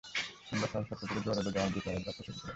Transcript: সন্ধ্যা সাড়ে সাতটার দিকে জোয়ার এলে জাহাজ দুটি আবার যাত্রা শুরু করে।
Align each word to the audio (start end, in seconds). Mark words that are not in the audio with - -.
সন্ধ্যা 0.47 0.67
সাড়ে 0.71 0.85
সাতটার 0.89 1.05
দিকে 1.09 1.19
জোয়ার 1.25 1.39
এলে 1.41 1.51
জাহাজ 1.55 1.69
দুটি 1.75 1.87
আবার 1.91 2.03
যাত্রা 2.07 2.23
শুরু 2.27 2.37
করে। 2.39 2.49